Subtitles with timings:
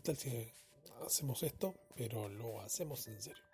[0.00, 0.52] ¿qué tal si
[1.04, 3.44] hacemos esto, pero lo hacemos en serio?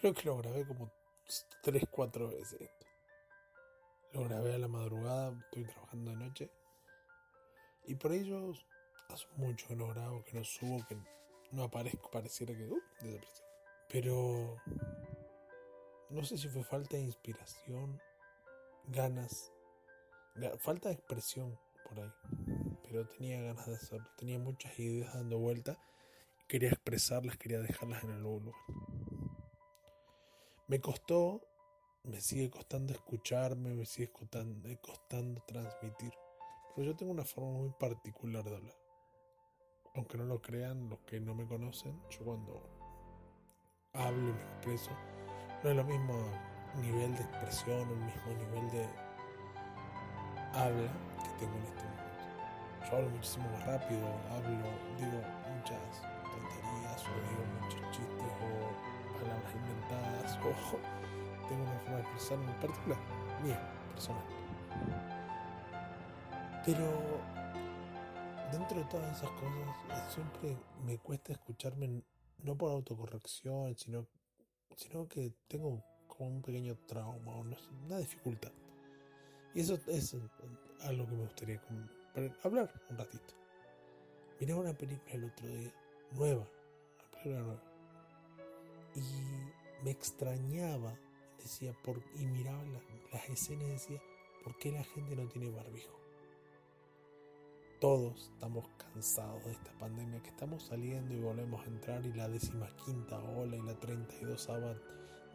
[0.00, 0.90] Creo que lo grabé como
[1.62, 2.86] 3, 4 veces esto.
[4.12, 6.50] Lo grabé a la madrugada, estoy trabajando de noche.
[7.86, 8.54] Y por ello
[9.10, 10.96] hace mucho que no grabo, que no subo, que
[11.52, 13.44] no aparezco, pareciera que uh, desapareció.
[13.90, 14.56] Pero
[16.08, 18.00] no sé si fue falta de inspiración,
[18.86, 19.52] ganas,
[20.58, 22.12] falta de expresión por ahí.
[22.88, 25.78] Pero tenía ganas de hacerlo, tenía muchas ideas dando vuelta.
[26.46, 28.60] Quería expresarlas, quería dejarlas en algún lugar.
[30.68, 31.42] Me costó,
[32.04, 36.12] me sigue costando escucharme, me sigue costando, costando transmitir.
[36.74, 38.76] Pero yo tengo una forma muy particular de hablar.
[39.94, 42.62] Aunque no lo crean los que no me conocen, yo cuando
[43.92, 44.90] hablo y me expreso,
[45.62, 46.14] no es lo mismo
[46.80, 48.86] nivel de expresión, el mismo nivel de
[50.52, 51.97] habla que tengo en este momento.
[52.84, 54.68] Yo hablo muchísimo más rápido, hablo,
[54.98, 55.20] digo
[55.56, 62.38] muchas tonterías o digo muchos chistes o palabras inventadas o tengo una forma de expresar
[62.38, 62.98] muy particular,
[63.42, 63.60] mía,
[63.92, 64.24] personal.
[66.64, 67.20] Pero
[68.52, 72.02] dentro de todas esas cosas siempre me cuesta escucharme
[72.44, 74.06] no por autocorrección, sino
[74.78, 78.52] sino que tengo como un pequeño trauma una dificultad.
[79.54, 80.14] Y eso es
[80.82, 81.60] algo que me gustaría
[82.42, 83.34] hablar un ratito.
[84.40, 85.72] Miré una película el otro día,
[86.12, 87.62] nueva, una película nueva.
[88.94, 90.94] Y me extrañaba,
[91.38, 92.62] decía, por, y miraba
[93.12, 94.02] las escenas y decía,
[94.44, 95.98] ¿por qué la gente no tiene barbijo?
[97.80, 102.28] Todos estamos cansados de esta pandemia que estamos saliendo y volvemos a entrar y la
[102.28, 104.48] décima quinta ola y la 32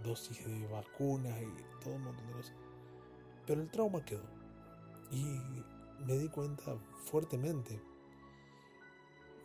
[0.04, 2.56] dosis de vacunas y todo un montón de cosas.
[3.46, 4.28] Pero el trauma quedó.
[5.12, 5.64] Y
[6.00, 7.80] me di cuenta fuertemente.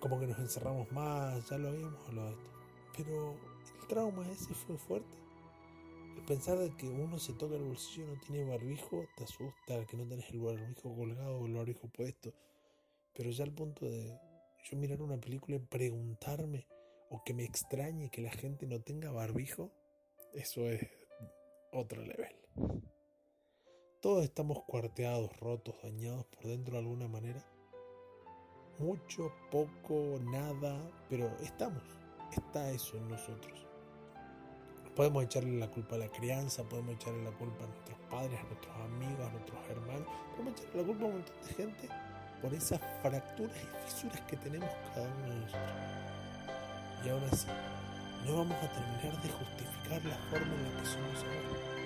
[0.00, 2.50] Como que nos encerramos más, ya lo habíamos hablado esto.
[2.96, 3.36] Pero
[3.80, 5.16] el trauma ese fue fuerte.
[6.16, 9.86] El pensar de que uno se toca el bolsillo y no tiene barbijo, te asusta,
[9.86, 12.32] que no tenés el barbijo colgado o el barbijo puesto.
[13.14, 14.18] Pero ya al punto de
[14.64, 16.66] yo mirar una película y preguntarme
[17.10, 19.72] o que me extrañe que la gente no tenga barbijo,
[20.34, 20.86] eso es
[21.72, 22.34] otro nivel.
[24.00, 27.44] Todos estamos cuarteados, rotos, dañados por dentro de alguna manera.
[28.78, 30.78] Mucho, poco, nada,
[31.10, 31.82] pero estamos.
[32.30, 33.66] Está eso en nosotros.
[34.94, 38.44] Podemos echarle la culpa a la crianza, podemos echarle la culpa a nuestros padres, a
[38.44, 41.88] nuestros amigos, a nuestros hermanos, podemos echarle la culpa a un montón de gente
[42.40, 45.72] por esas fracturas y fisuras que tenemos cada uno de nosotros.
[47.04, 47.48] Y ahora sí,
[48.26, 51.77] no vamos a terminar de justificar la forma en la que somos ahora.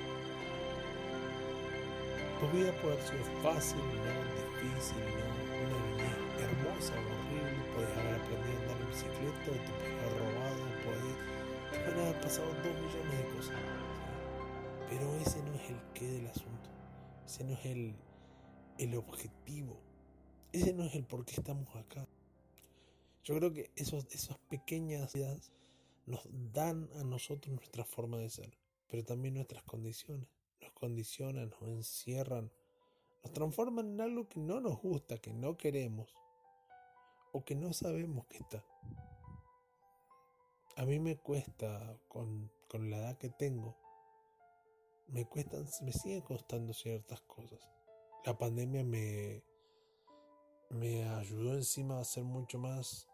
[2.43, 5.31] Tu vida puede haber sido fácil, no difícil, no
[5.63, 10.63] una niñez hermosa horrible, puedes haber aprendido a andar en bicicleta, te puedes haber robado,
[10.83, 13.61] puedes, pueden haber pasado dos millones de cosas.
[14.91, 16.71] Pero ese no es el qué del asunto,
[17.25, 17.95] ese no es el,
[18.79, 19.81] el objetivo
[20.53, 22.07] ese no es el por qué estamos acá.
[23.25, 25.53] Yo creo que esos, esas pequeñas ideas
[26.07, 30.29] nos dan a nosotros nuestra forma de ser, pero también nuestras condiciones.
[30.83, 32.51] Condicionan, nos encierran,
[33.23, 36.13] nos transforman en algo que no nos gusta, que no queremos
[37.31, 38.65] o que no sabemos que está.
[40.77, 43.77] A mí me cuesta, con, con la edad que tengo,
[45.07, 47.61] me cuestan, me siguen costando ciertas cosas.
[48.25, 49.45] La pandemia me,
[50.71, 53.07] me ayudó encima a ser mucho más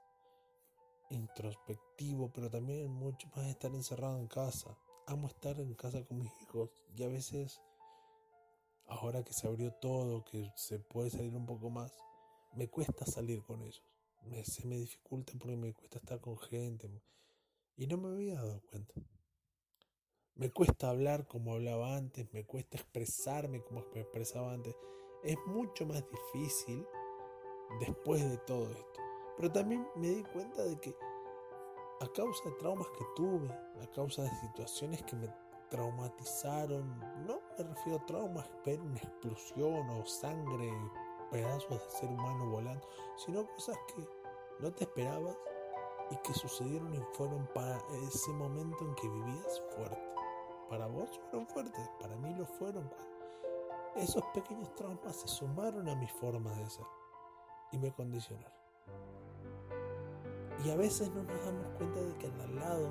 [1.10, 4.74] introspectivo, pero también mucho más estar encerrado en casa.
[5.08, 7.62] Amo estar en casa con mis hijos y a veces,
[8.88, 11.96] ahora que se abrió todo, que se puede salir un poco más,
[12.54, 13.82] me cuesta salir con ellos.
[14.26, 16.90] Me, se me dificulta porque me cuesta estar con gente
[17.78, 18.92] y no me había dado cuenta.
[20.34, 24.76] Me cuesta hablar como hablaba antes, me cuesta expresarme como me expresaba antes.
[25.24, 26.86] Es mucho más difícil
[27.80, 29.00] después de todo esto.
[29.38, 30.94] Pero también me di cuenta de que
[32.00, 33.50] a causa de traumas que tuve,
[33.82, 35.28] a causa de situaciones que me
[35.68, 40.72] traumatizaron, no me refiero a traumas, ver una explosión o sangre,
[41.30, 42.86] pedazos de ser humano volando,
[43.16, 44.06] sino cosas que
[44.60, 45.36] no te esperabas
[46.10, 50.14] y que sucedieron y fueron para ese momento en que vivías fuerte.
[50.70, 52.90] Para vos fueron fuertes, para mí lo fueron.
[53.96, 56.86] Esos pequeños traumas se sumaron a mi forma de ser
[57.72, 58.54] y me condicionar.
[60.64, 62.90] Y a veces no nos damos cuenta de que al lado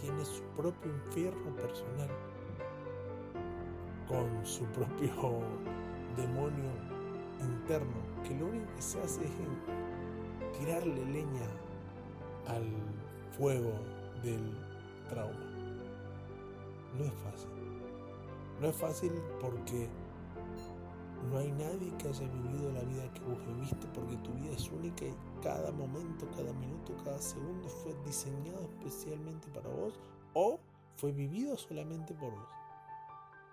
[0.00, 2.08] tiene su propio infierno personal,
[4.08, 5.10] con su propio
[6.16, 6.70] demonio
[7.40, 7.96] interno,
[8.26, 11.46] que lo único que se hace es tirarle leña
[12.48, 12.66] al
[13.36, 13.72] fuego
[14.22, 14.56] del
[15.08, 15.50] trauma.
[16.98, 17.50] No es fácil.
[18.60, 19.88] No es fácil porque
[21.30, 24.70] no hay nadie que haya vivido la vida que vos viviste porque tu vida es
[24.70, 29.98] única y cada momento, cada minuto, cada segundo fue diseñado especialmente para vos
[30.34, 30.60] o
[30.96, 32.48] fue vivido solamente por vos.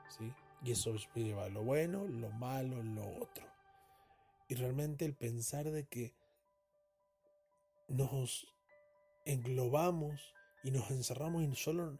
[0.10, 0.34] ¿Sí?
[0.64, 3.46] Y eso lleva lo bueno, lo malo, lo otro.
[4.50, 6.14] Y realmente el pensar de que
[7.88, 8.48] nos
[9.26, 10.34] englobamos
[10.64, 11.98] y nos encerramos y solo...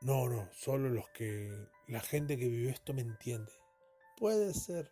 [0.00, 1.50] No, no, solo los que...
[1.86, 3.52] La gente que vivió esto me entiende.
[4.16, 4.90] Puede ser,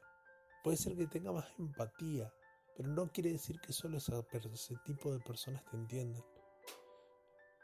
[0.63, 2.33] puede ser que tenga más empatía,
[2.77, 6.25] pero no quiere decir que solo ese tipo de personas te entiendan.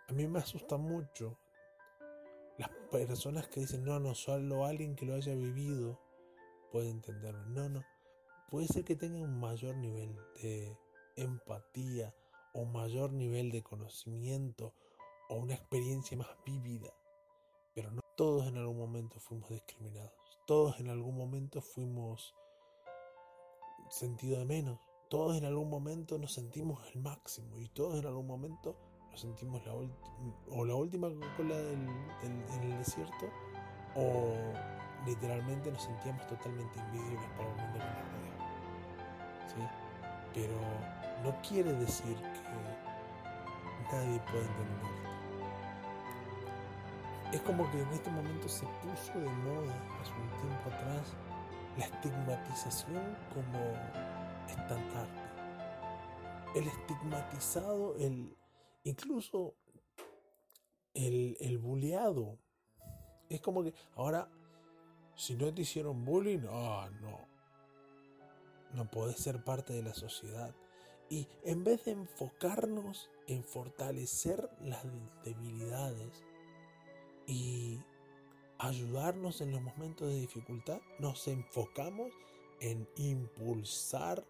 [0.09, 1.39] A mí me asusta mucho
[2.59, 6.01] las personas que dicen, no, no, solo alguien que lo haya vivido
[6.71, 7.45] puede entenderme.
[7.49, 7.85] No, no.
[8.51, 10.77] Puede ser que tenga un mayor nivel de
[11.17, 12.15] empatía
[12.55, 14.75] o mayor nivel de conocimiento
[15.29, 16.93] o una experiencia más vívida.
[17.75, 20.13] Pero no todos en algún momento fuimos discriminados.
[20.47, 22.35] Todos en algún momento fuimos
[23.89, 24.92] sentido de menos.
[25.13, 28.79] Todos en algún momento nos sentimos el máximo y todos en algún momento
[29.11, 29.75] nos sentimos la
[30.49, 31.55] o la última Coca-Cola
[32.23, 33.27] en el desierto
[33.95, 34.33] o
[35.05, 38.39] literalmente nos sentíamos totalmente invisibles para el mundo que nos rodea.
[39.49, 39.63] ¿Sí?
[40.33, 40.57] Pero
[41.23, 45.03] no quiere decir que nadie puede entender
[47.35, 51.15] es como que en este momento se puso de moda hace un tiempo atrás
[51.77, 55.23] la estigmatización como estandarte.
[56.55, 58.37] El estigmatizado, el
[58.85, 59.55] incluso
[60.95, 62.39] el, el bulleado.
[63.29, 64.29] Es como que ahora,
[65.17, 67.27] si no te hicieron bullying, ah, no.
[68.75, 70.55] No podés ser parte de la sociedad.
[71.09, 74.83] Y en vez de enfocarnos en fortalecer las
[75.25, 76.25] debilidades,
[77.27, 77.81] y
[78.59, 82.32] ayudarnos en los momentos de dificultad, nos enfocamos en
[82.97, 84.25] impulsar,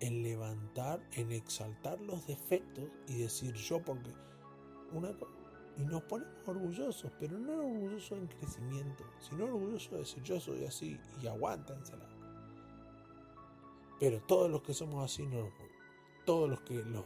[0.00, 4.10] en levantar, en exaltar los defectos y decir yo porque
[4.92, 5.10] una
[5.76, 10.64] y nos ponemos orgullosos, pero no orgullosos en crecimiento, sino orgullosos de decir yo soy
[10.64, 12.08] así y aguántensela.
[13.98, 15.50] Pero todos los que somos así, no,
[16.24, 17.04] todos los que los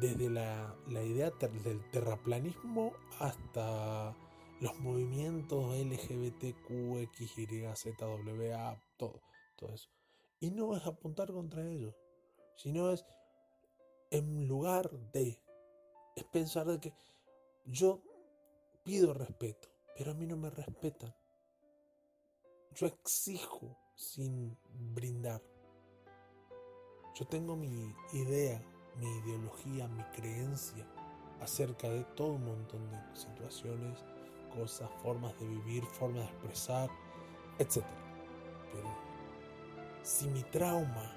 [0.00, 1.30] desde la, idea
[1.64, 4.14] del terraplanismo hasta
[4.60, 9.22] los movimientos LGBTQ, XYZWA, todo,
[9.56, 9.88] todo eso.
[10.40, 11.94] Y no es apuntar contra ellos,
[12.56, 13.04] sino es
[14.10, 15.40] en lugar de,
[16.16, 16.94] es pensar de que
[17.66, 18.02] yo
[18.84, 21.14] pido respeto, pero a mí no me respetan.
[22.74, 24.56] Yo exijo sin
[24.94, 25.42] brindar.
[27.14, 28.62] Yo tengo mi idea,
[28.96, 30.86] mi ideología, mi creencia
[31.40, 34.04] acerca de todo un montón de situaciones,
[34.48, 36.90] cosas, formas de vivir, formas de expresar,
[37.58, 37.84] etc.
[38.72, 38.88] Pero
[40.02, 41.14] si mi trauma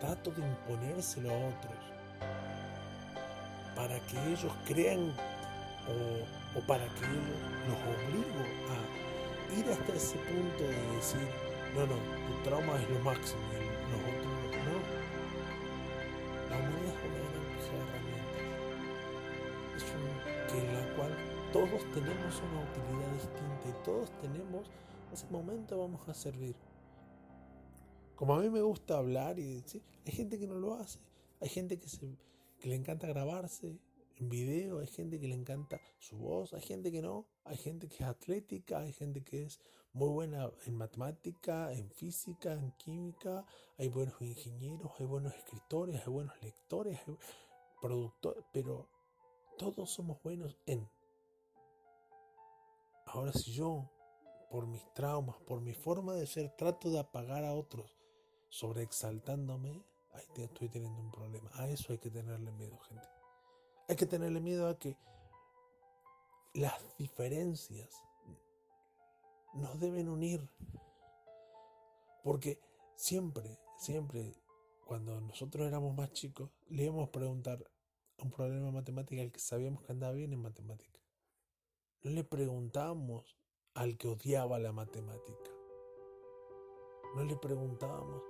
[0.00, 1.88] trato de imponérselo a otros
[3.74, 5.14] para que ellos crean
[6.56, 7.38] o, para que ellos
[7.68, 8.40] los obligo
[8.70, 11.28] a ir hasta ese punto de decir,
[11.74, 14.17] no, no, tu trauma es lo máximo, nosotros no,
[23.88, 24.66] todos tenemos,
[25.06, 26.54] en ese momento vamos a servir.
[28.16, 30.98] Como a mí me gusta hablar y decir, hay gente que no lo hace.
[31.40, 32.18] Hay gente que, se,
[32.58, 33.78] que le encanta grabarse
[34.16, 37.88] en video, hay gente que le encanta su voz, hay gente que no, hay gente
[37.88, 39.58] que es atlética, hay gente que es
[39.94, 43.46] muy buena en matemática, en física, en química,
[43.78, 47.16] hay buenos ingenieros, hay buenos escritores, hay buenos lectores, hay
[47.80, 48.86] productores, pero
[49.56, 50.86] todos somos buenos en.
[53.12, 53.90] Ahora si yo,
[54.50, 57.98] por mis traumas, por mi forma de ser, trato de apagar a otros
[58.50, 61.50] sobreexaltándome, ahí estoy teniendo un problema.
[61.54, 63.08] A eso hay que tenerle miedo, gente.
[63.88, 64.96] Hay que tenerle miedo a que
[66.54, 67.88] las diferencias
[69.54, 70.46] nos deben unir.
[72.22, 72.60] Porque
[72.94, 74.34] siempre, siempre,
[74.86, 77.64] cuando nosotros éramos más chicos, le íbamos a preguntar
[78.18, 80.98] un problema matemático al que sabíamos que andaba bien en matemática.
[82.02, 83.36] Le preguntábamos
[83.74, 85.50] al que odiaba la matemática.
[87.16, 88.22] No le preguntábamos.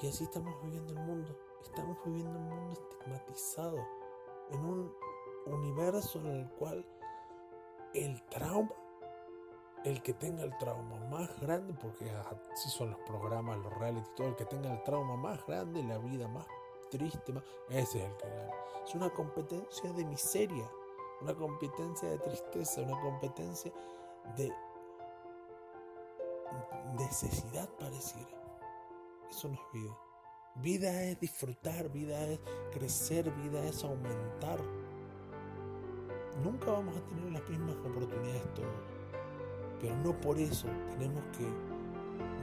[0.00, 1.38] Y así estamos viviendo el mundo.
[1.62, 3.78] Estamos viviendo un mundo estigmatizado.
[4.50, 4.92] En un
[5.46, 6.84] universo en el cual
[7.94, 8.74] el trauma
[9.84, 14.26] el que tenga el trauma más grande, porque así son los programas, los reality, todo,
[14.26, 16.44] el que tenga el trauma más grande, la vida más
[16.90, 18.52] triste, más, ese es el que gana.
[18.84, 20.68] Es una competencia de miseria,
[21.20, 23.72] una competencia de tristeza, una competencia
[24.36, 24.52] de
[26.98, 28.28] necesidad pareciera.
[29.30, 29.98] Eso no es vida.
[30.56, 32.40] Vida es disfrutar, vida es
[32.72, 34.60] crecer, vida es aumentar.
[36.42, 38.68] Nunca vamos a tener las mismas oportunidades todos,
[39.80, 41.46] pero no por eso tenemos que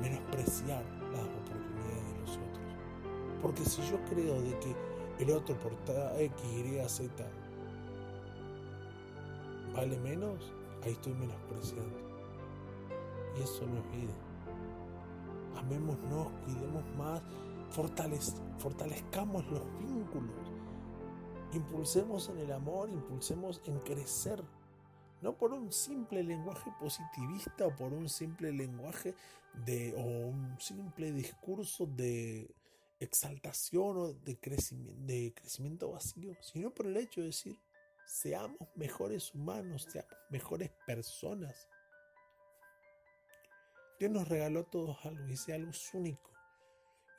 [0.02, 3.40] menospreciar las oportunidades de los otros.
[3.42, 4.76] Porque si yo creo de que
[5.20, 7.43] el otro por X, Y, Z
[9.74, 10.54] vale menos,
[10.84, 11.98] ahí estoy menospreciando.
[13.38, 14.14] Y eso no es vida.
[15.58, 17.22] Amémonos, cuidemos más,
[18.60, 20.52] fortalezcamos los vínculos.
[21.54, 24.44] Impulsemos en el amor, impulsemos en crecer.
[25.22, 29.16] No por un simple lenguaje positivista o por un simple lenguaje
[29.66, 32.54] de, o un simple discurso de
[33.00, 37.58] exaltación o de crecimiento, de crecimiento vacío, sino por el hecho de decir,
[38.06, 41.70] seamos mejores humanos, seamos mejores personas.
[44.00, 46.32] Dios nos regaló a todos algo y ese algo es único.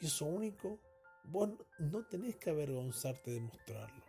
[0.00, 0.80] Y eso único,
[1.24, 4.04] vos no tenés que avergonzarte de mostrarlo.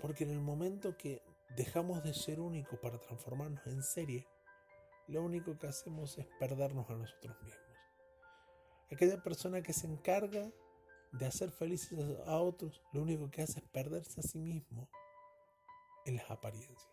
[0.00, 1.22] Porque en el momento que
[1.56, 4.26] dejamos de ser únicos para transformarnos en serie,
[5.08, 7.68] lo único que hacemos es perdernos a nosotros mismos.
[8.90, 10.50] Aquella persona que se encarga
[11.12, 14.88] de hacer felices a otros, lo único que hace es perderse a sí mismo
[16.04, 16.88] en las apariencias.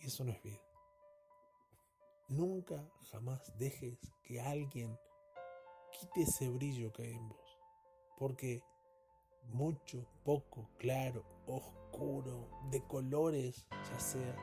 [0.00, 0.60] Y eso no es vida.
[2.28, 4.98] Nunca, jamás dejes que alguien
[5.92, 7.58] quite ese brillo que hay en vos.
[8.18, 8.62] Porque
[9.52, 14.36] mucho, poco, claro, oscuro, de colores, ya sea,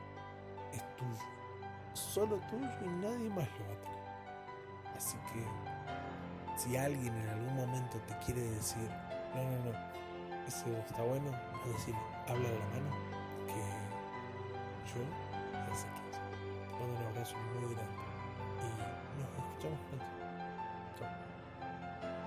[0.72, 1.92] es tuyo.
[1.94, 4.96] Solo tuyo y nadie más lo va a tener.
[4.96, 5.71] Así que
[6.56, 8.88] si alguien en algún momento te quiere decir,
[9.34, 11.30] no, no, no, eso está bueno,
[11.64, 11.94] es decir,
[12.28, 12.90] habla de la mano,
[13.46, 13.62] que
[14.92, 15.00] yo
[15.52, 16.02] ya sé que.
[16.12, 18.02] Te mando un abrazo muy grande
[18.60, 19.91] y nos escuchamos.